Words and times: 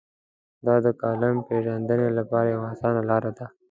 دا 0.65 0.75
د 0.85 0.87
کالم 1.01 1.35
پېژندنې 1.47 2.09
لپاره 2.17 2.47
یوه 2.53 2.67
اسانه 2.73 3.01
لار 3.09 3.23
ده. 3.37 3.45